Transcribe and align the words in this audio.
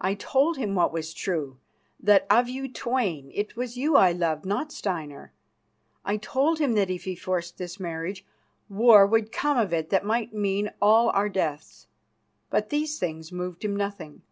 I 0.00 0.14
told 0.14 0.56
him 0.56 0.74
what 0.74 0.94
was 0.94 1.12
true: 1.12 1.58
that, 2.00 2.24
of 2.30 2.48
you 2.48 2.72
twain, 2.72 3.30
it 3.34 3.54
was 3.54 3.76
you 3.76 3.96
I 3.98 4.12
loved, 4.12 4.46
not 4.46 4.72
Steinar. 4.72 5.34
I 6.06 6.16
told 6.16 6.58
him 6.58 6.72
that 6.72 6.88
if 6.88 7.04
he 7.04 7.14
forced 7.14 7.58
this 7.58 7.78
marriage, 7.78 8.24
war 8.70 9.06
would 9.06 9.30
come 9.30 9.58
of 9.58 9.74
it 9.74 9.90
that 9.90 10.06
might 10.06 10.32
mean 10.32 10.70
all 10.80 11.10
our 11.10 11.28
deaths. 11.28 11.86
But 12.48 12.70
these 12.70 12.98
things 12.98 13.30
moved 13.30 13.62
him 13.62 13.76
nothing. 13.76 14.22